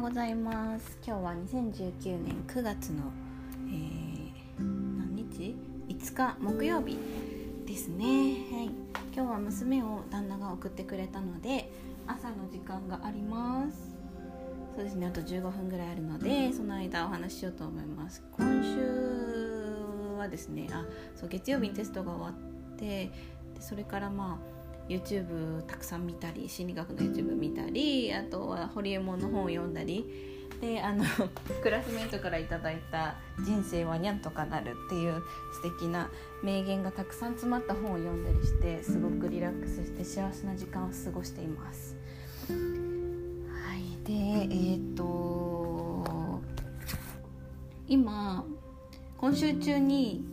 [0.00, 0.96] うございます。
[1.06, 3.02] 今日は2019年9月の、
[3.68, 4.62] えー、
[4.98, 5.54] 何日
[5.88, 6.96] ?5 日木曜日
[7.66, 8.06] ですね。
[8.50, 8.70] はい。
[9.14, 11.70] 今日は娘を旦那が送ってくれたので
[12.06, 13.94] 朝の時間があります。
[14.74, 15.06] そうですね。
[15.06, 18.22] あと15分ぐらいあるのでその間お話ししようと思います。
[18.32, 20.82] 今週はですねあ
[21.14, 23.12] そう月曜日にテストが終わってで
[23.60, 24.59] それからまあ
[24.90, 30.04] YouTube たくさん見たり心理学の YouTube 見たりあとはホリエモンの本を読んだり
[30.60, 31.04] であの
[31.62, 33.14] クラスメートから頂いた
[33.46, 35.22] 「人生はにゃんとかなる」っていう
[35.52, 36.10] 素敵な
[36.42, 41.96] 名言がたくさん詰まった本を読んだりしてすごくリラックスして幸せな時間を過ごしています。
[42.48, 42.54] は
[43.76, 46.40] い、でえっ、ー、と
[47.86, 48.44] 今
[49.16, 50.24] 今週中に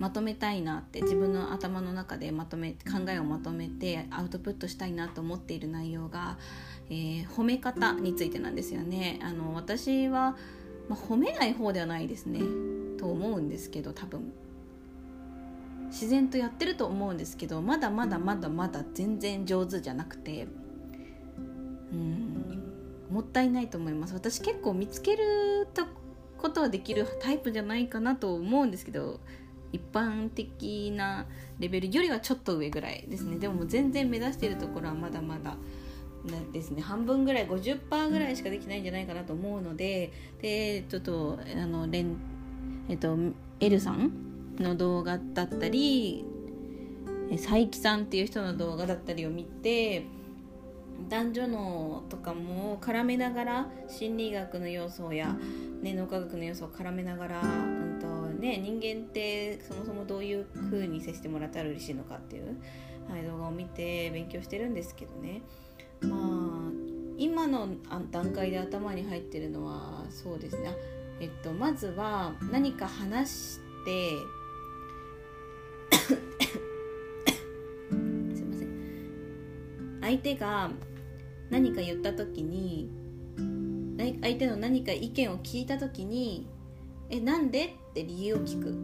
[0.00, 6.38] まとめたいなって自分の頭の中でまとめ考えをまとめてアウトプットしたいなと思っている内容が、
[6.88, 9.20] えー、褒め方についてなんですよね。
[9.22, 10.36] あの私は、
[10.88, 12.40] まあ、褒めない方ではないですね。
[12.98, 14.32] と思うんですけど多分。
[15.88, 20.46] 自然とやってると思うんですけどまだまだまだまだ全然上手じゃなくて
[21.92, 22.62] うん
[23.10, 24.14] もったいないと思います。
[24.14, 25.68] 私結構見つける
[26.38, 29.20] ことはできるタイプじゃないかなと思うんですけど
[29.72, 31.26] 一般的な
[31.58, 33.38] レベルよりはちょっと上ぐらいですね。
[33.38, 35.56] でも全然目指しているところはまだまだ
[36.52, 36.82] ですね。
[36.82, 42.16] 半分ぐらい50%ぐらいしかできないんじゃないかなと思うのででちょっとあのレン、
[42.88, 43.16] えっと、
[43.60, 44.12] エルさん
[44.58, 46.24] の動画だったり
[47.30, 50.04] 佐伯さんっていう人の動画だったりを見て
[51.08, 55.36] 男女脳とかも絡めながら心理学の要素や、
[55.80, 62.56] ね、脳科学の要素を絡めながら、うんとね、人間ってそもそもどういう風に接してもらったら嬉しいのかっていう、
[63.08, 65.42] はい、動画を見て勉強してるんですけどね。
[66.00, 66.20] まあ
[67.18, 67.68] 今の
[68.10, 70.74] 段階で頭に入ってるのはそうですね。
[71.20, 74.12] えっと、まずは何か話して
[75.94, 76.14] す
[78.42, 78.68] いません。
[80.00, 80.70] 相手が
[81.50, 82.90] 何か言った時に
[84.22, 86.46] 相手の何か意見を聞いた時に
[87.10, 88.74] 「えなんで?」って理由を聞く。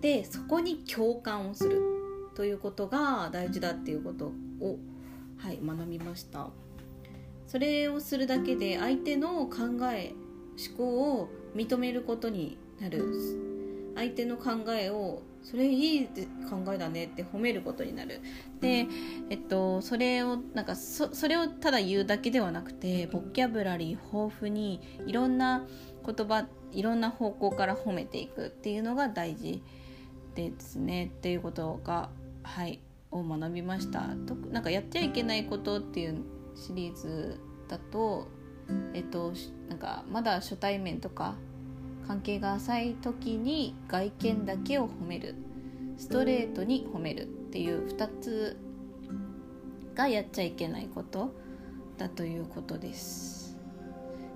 [0.00, 1.82] でそこに共感をする。
[2.34, 4.26] ということが大事だっていうこと
[4.60, 4.78] を、
[5.38, 6.50] はい、学びました。
[7.46, 9.56] それをするだけで相手の考
[9.90, 10.12] え
[10.68, 13.02] 思考を認めることになる。
[13.94, 16.06] 相手の考えをそれいい
[16.50, 17.04] 考えだね。
[17.06, 18.20] って褒めることになる。
[18.60, 18.86] で、
[19.30, 25.66] えっと、それをなんかそれをただ言うだけではなくてボキャブラリー豊富にいろんな
[26.06, 29.62] 言葉いろんな方向から褒めていくっていうのが大事
[30.34, 31.06] ですね。
[31.06, 32.10] っていうことが
[32.42, 32.80] はい
[33.10, 34.00] を学びました。
[34.26, 36.22] となんかやっちゃいけないことっていう
[36.54, 38.28] シリーズだと
[38.94, 39.32] えっと
[39.68, 41.34] なんかまだ初対面とか
[42.06, 45.34] 関係が浅い時に外見だけを褒める。
[45.98, 48.56] ストレートに褒めるっていう2つ
[49.94, 51.32] がやっちゃいけないこと
[51.96, 53.35] だということです。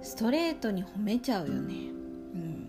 [0.03, 1.75] ストレートに褒めちゃうよね。
[2.35, 2.69] うん。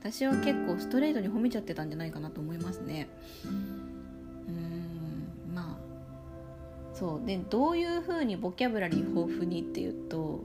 [0.00, 3.08] 私は結構ストレートに褒めちゃってたんじゃないかなと思いますね。
[3.44, 5.54] うん。
[5.54, 7.26] まあそう。
[7.26, 10.44] でどういうふうにボキャブラリー豊富にっていうと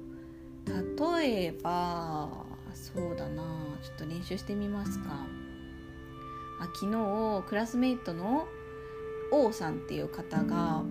[1.17, 2.29] 例えば
[2.73, 3.43] そうだな。
[3.81, 5.25] ちょっと練習してみますか。
[6.59, 8.47] あ昨日クラスメイトの
[9.31, 10.83] 王さんっていう方が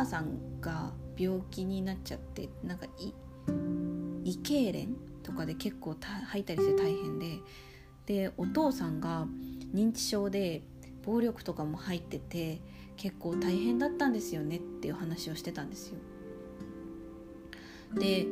[0.00, 3.12] 母さんが病気になっちゃってなんか胃
[4.42, 4.88] 痙攣
[5.22, 7.38] とかで結構吐いたりして大変で
[8.06, 9.26] でお父さんが
[9.74, 10.62] 認知症で
[11.04, 12.60] 暴力とかも入ってて
[12.96, 15.98] 結構大変だったんですよねっていう話をしてたんですよ。
[17.94, 18.26] で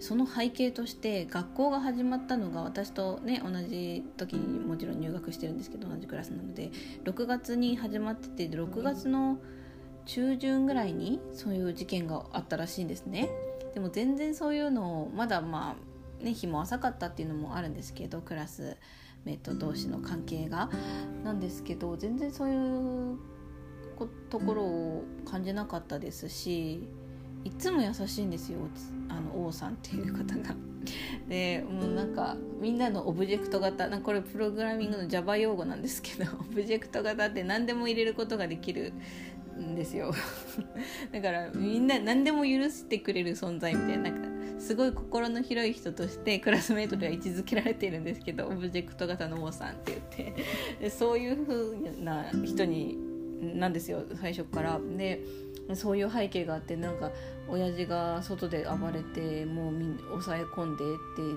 [0.00, 6.72] その背景として学校が始まったのが私とね同じ時にもちろん入学してるんですけど同じクラスなので
[7.04, 9.38] 6月に始まってて6月の
[10.06, 13.30] 中旬ぐらいにそういう事件があったらしいんですね
[13.74, 15.76] でも全然そういうのをまだま
[16.20, 18.76] あね日も浅かったっていうのもあるんですけどクラス
[19.24, 20.70] メート同士の関係が
[21.24, 23.18] なんですけど全然そういう
[24.28, 26.88] ところを感じなかったですし
[27.44, 28.58] いつも優しいんですよ
[29.08, 30.73] あの王さんっていう方が。
[31.28, 38.92] でもうなんかみんなのオブジェクト型なこれプログラミングの Java 用語なんですけど オブジェクト型って何でも入れることができる
[39.58, 40.12] んですよ。
[41.12, 50.42] だからみんな何でも許してくれる存在みたいななんかすごい心の広い人としてクラスメートでは位置づけられているんですけどオブジェクト型の王さんって言って。
[50.80, 53.13] でそういう風な人に
[53.58, 54.80] なんですよ最初から。
[54.96, 55.20] で
[55.74, 57.10] そういう背景があってなんか
[57.48, 60.86] 親父が外で暴れてもうみん抑え込んでっ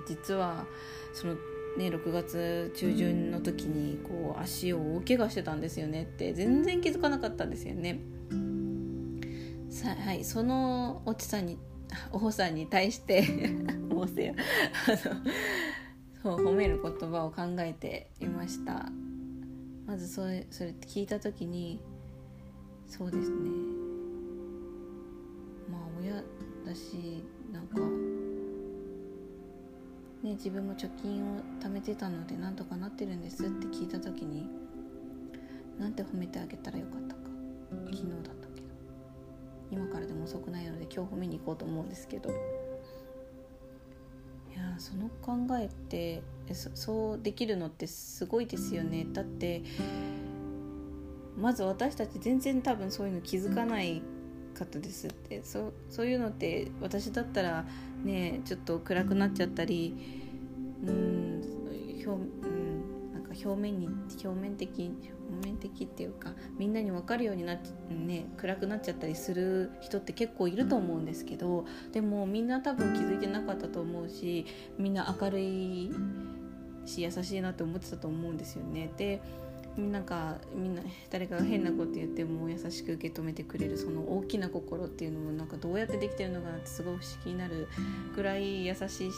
[0.06, 0.66] て実は
[1.14, 1.36] その
[1.78, 8.02] ね6月中旬の時にこう足を大怪我してたんですよねって全然気づかなかったんですよね。
[9.70, 11.58] さはいそのおちさんに
[12.12, 14.34] おほさんに対して申せよ
[14.88, 18.90] あのそう褒める言葉を考えていました
[19.86, 21.82] まずそれそれって聞いた時に
[22.88, 23.36] そうですね。
[25.70, 26.24] まあ親
[26.66, 27.80] だしなんか
[30.24, 34.50] ね自分も貯金を貯めてたのでなんとかなってるんですって聞いた時に
[35.78, 37.22] なんて褒めてあげたらよかったか。
[37.86, 38.68] 昨日だったけど。
[39.70, 42.30] 今からでも遅くないので今日褒めに行こうと思うんですけど。
[42.30, 42.34] い
[44.60, 46.24] やその考えって
[46.74, 49.06] そうできるのってすごいですよね。
[49.14, 49.62] だって
[51.38, 54.02] まず私たち全然多分そういうの気づかない
[54.58, 57.66] かったですってそそういうのって私だったら
[58.04, 59.96] ねちょっと暗くなっちゃったり
[60.86, 61.42] うん
[62.06, 63.88] 表,、うん、なんか表面に
[64.24, 64.92] 表面的
[65.30, 67.58] 表面的っていうかみんなに分かるようになっ
[67.90, 74.46] ね暗くなっちゃったりする人って結構いると思うんですけどでもみんな多分気づいてなかったと思うし
[74.78, 75.92] みんな明るい
[76.86, 78.90] し優しいなって思ってたと思うんですよね。
[78.98, 79.22] で
[79.78, 80.82] なんかみんな
[81.12, 87.68] 誰かが変なこと言っても優しく受け止めてくれるその大きな心っていうのもなんかどうやってできてるのかなってすごい不思議になる
[88.16, 89.14] ぐらい優しいし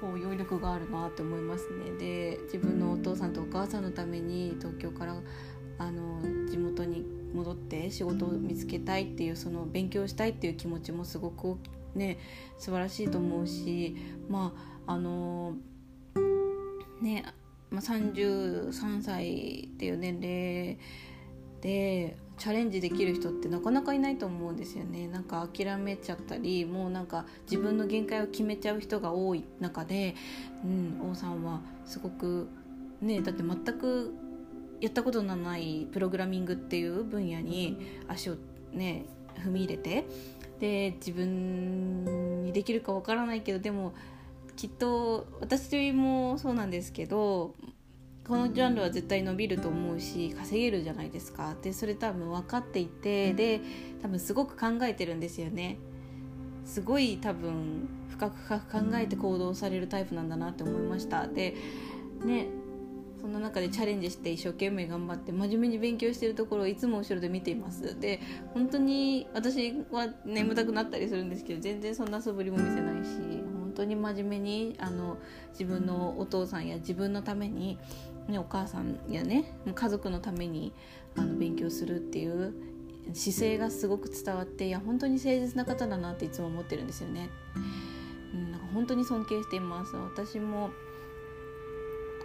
[0.00, 1.96] 包容力があるなって思いますね。
[1.98, 5.14] で自分のお父さんとお母さんのために東京から
[5.78, 7.04] あの地元に
[7.34, 11.58] 戻って仕事を見つけたいっていうその勉強したいっていう気持ちもすごく
[11.94, 12.18] ね
[12.58, 13.96] 素晴らしいと思うし
[14.28, 14.54] ま
[14.86, 15.54] ああの
[17.00, 17.24] ね
[17.72, 20.78] まあ、33歳っていう年齢
[21.60, 25.06] でチャレンジできる人ってなかなかいないと思うんですよね。
[25.06, 30.16] なんか諦めちゃったりもうなんか自分の限界を決めちゃう人が多い中で、
[30.64, 32.48] うん、王さんはすごく
[33.00, 34.14] ねだって全く
[34.80, 37.78] やったことのないプログラミングっていう分野に
[38.08, 38.36] 足を
[38.72, 39.04] ね
[39.44, 40.04] 踏み入れて
[40.58, 43.94] で自分にできるかわからないけどでも
[44.56, 47.54] きっと私もそうなんですけど
[48.26, 51.56] このジャンルは絶対伸びると思うし稼げるじゃないですか。
[51.60, 53.60] でそれ多分分かっていてで
[54.00, 55.78] 多分すごく考えてるんですよね。
[56.64, 61.26] すごい多分深く深く考えて行動されるタイプなんだなって思いました。
[61.26, 61.56] で
[62.24, 62.46] ね
[63.20, 67.98] その中でチャレンジして一生懸命頑張って真面目に勉強してるところをいつも後ろで見ています。
[67.98, 68.20] で
[68.54, 73.41] 本当に私は眠たくなったりするんですけど全然そんな素振りも見せないし
[73.72, 75.16] 本当に真面目にあの
[75.52, 77.78] 自分のお父さんや自分のために、
[78.28, 80.74] ね、お母さんやね家族のために
[81.16, 82.52] あの勉強するっていう
[83.14, 87.30] 姿勢がすごく伝わっていや本当に誠実な方だなっていつも思ってるんですよね。
[88.34, 90.70] うん、なんか本当に尊敬しています私も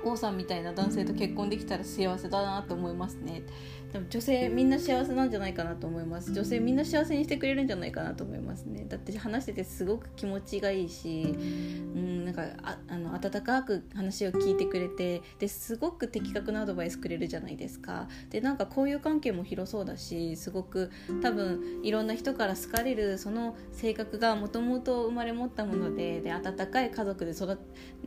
[0.03, 3.43] 王さんみたいな男性と結婚できたら幸せだなと思いますね
[3.91, 6.33] でも女性みんな幸せなんじゃないかなと思います。
[6.33, 8.85] 女性みんな幸せにしてくれるんじゃないかなと思いますね。
[8.87, 11.37] だって話しててすごく気持ちがいいしう
[11.99, 18.09] んなんかああの温かく話を聞いてくれてですごく的確なアドバイスくれるじゃないですか。
[18.29, 20.91] でなんか交友関係も広そうだしすごく
[21.21, 27.57] 多分いろんな人から好かれるその性格がもともと生まれ持ったものでで温かい家族で育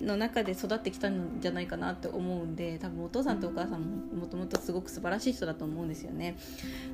[0.00, 6.36] の中で育ってきたんじゃないかなって思うんで多分お父さんとお母さんももともとすごく素晴らしい人だと思う思うんですよね。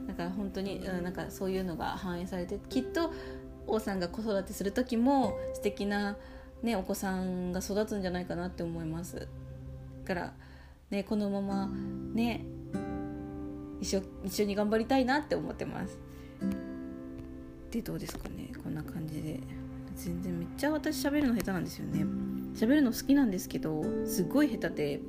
[0.06, 3.12] だから本当に、うん、なんかそういうのが反映されてきっと
[3.66, 6.16] 王さんが子育てする時も素敵な
[6.62, 9.16] ねお子さんが育つんじゃないかなって思います。
[9.16, 9.26] だ
[10.06, 10.32] から
[10.90, 11.68] ねこのまま
[12.14, 12.44] ね
[13.80, 15.98] 一緒一緒に頑張りたいなって思ってます。
[17.70, 19.40] でどうですかねこんな感じで。
[19.96, 22.04] 全然めっちゃ私喋るの下手なんですよね。
[22.54, 25.00] 喋るの好きなんですけどすごい下手で。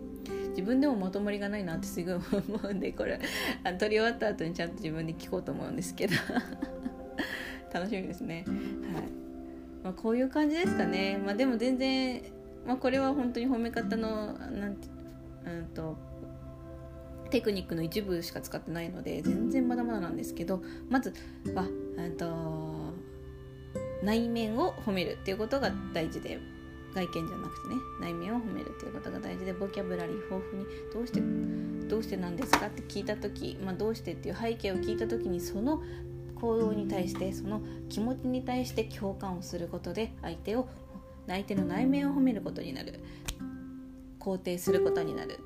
[0.49, 2.21] 自分でもまとまりがないなってすごい思
[2.63, 3.19] うんでこれ
[3.63, 6.13] あ撮り終わった後にちゃんと自分で聞こうと思うんですけど。
[7.73, 8.45] 楽しみですね。
[8.47, 9.27] はい。
[9.83, 12.21] まあ、こういう感じですかね、まあ、でも全然、
[12.65, 14.87] まあ、これは本当に褒め方のなんて
[15.45, 15.95] うんと
[17.29, 21.13] テクニックの一部しか使ってないので全然まだまだなんですけどまず
[21.55, 21.67] は
[22.17, 22.93] と
[24.03, 26.39] 内面を褒めるっていうことが大事で
[26.93, 31.21] 外見じゃなくてね内面を褒めるっていうことが大事でボキャブラリー豊富にどうして
[31.87, 35.81] どうしてなんですかって聞いた時、まあ、どうしてっていう背景を聞いた時にその
[36.35, 40.67] 行動に対してその気持ちに対して共感をすることで相手を
[41.27, 42.99] 相手の内面を褒めることになる。
[44.19, 45.39] 肯定することになる。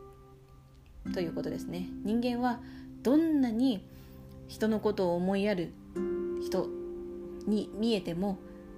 [1.13, 1.87] ということですね。
[2.03, 2.59] 人間は
[3.03, 3.85] どんなに
[4.47, 5.71] 人のことを思いやる
[6.43, 6.67] 人
[7.47, 8.37] に見えても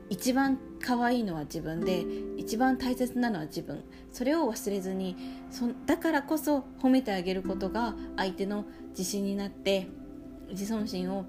[0.10, 2.04] 一番可愛いのは自分で
[2.38, 3.82] 一番大切なのは自分。
[4.12, 5.16] それを忘れずに
[5.50, 9.88] そだからこそ褒めてあげることが相手の自信になって
[10.50, 11.26] 自尊心を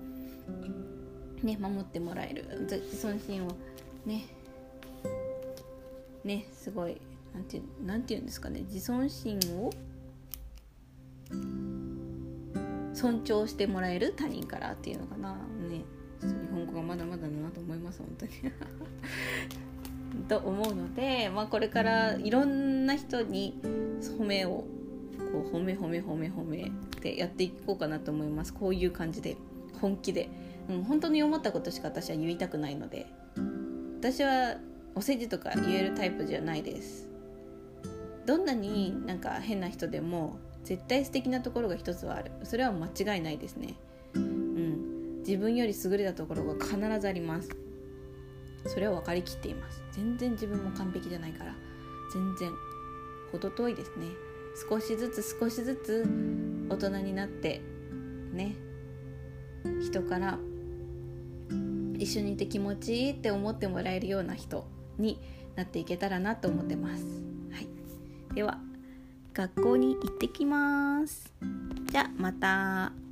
[1.42, 2.68] ね守ってもらえる。
[2.68, 3.48] 自尊心を
[4.04, 4.26] ね
[6.24, 7.00] ねすごい
[7.32, 8.62] なんてなんて言うんですかね。
[8.62, 9.70] 自尊心を
[12.92, 15.32] 尊重してもらえる他人からっていうのかな。
[15.32, 15.84] ね
[16.28, 18.32] 日本語がまだまだだなと思います本当に。
[20.28, 23.58] と思うので、まあ、これからいろんな人に
[24.18, 24.64] 褒めを
[25.32, 28.54] こう褒め褒め褒め褒めってやっていこうかなと思います。
[28.54, 29.36] こういう感じで
[29.80, 30.28] 本気で、
[30.68, 33.06] うん、本当に思ったことしか私は言いたくないので。
[34.04, 34.58] 私は
[34.94, 37.08] お世辞とか言えるタイプじゃないです。
[38.26, 42.30] どんなになんか変な人でも絶対素敵なところが一つはある。
[42.42, 43.76] それは間違いないですね。
[45.26, 47.48] 自分より優れたところが必ずあります
[48.66, 51.54] それは分かりきっています全然自分も完璧じゃないから
[52.12, 52.52] 全然
[53.32, 54.06] 程遠いですね
[54.68, 56.06] 少しずつ少しずつ
[56.68, 57.60] 大人になって
[58.32, 58.54] ね
[59.82, 60.38] 人から
[61.98, 64.66] 一緒にいて気持ちいいって思ってもらえるような人
[64.98, 65.18] に
[65.56, 67.04] なっていけたらなと思ってます。
[67.52, 68.58] はい、では
[69.32, 71.32] 学校に行ってきます。
[71.90, 73.03] じゃあまた。